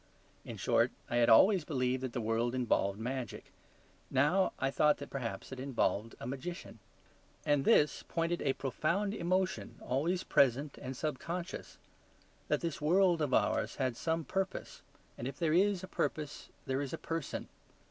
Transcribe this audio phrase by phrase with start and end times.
[0.43, 3.51] In short, I had always believed that the world involved magic:
[4.09, 6.79] now I thought that perhaps it involved a magician.
[7.45, 11.77] And this pointed a profound emotion always present and sub conscious;
[12.47, 14.81] that this world of ours has some purpose;
[15.19, 17.47] and if there is a purpose, there is a person.